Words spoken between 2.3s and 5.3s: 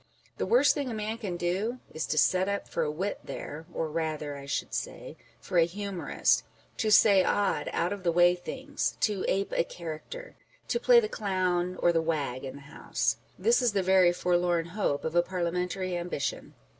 up for a wit there â€" or rather (I should say)